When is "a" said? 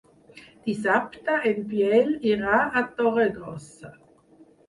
2.81-2.85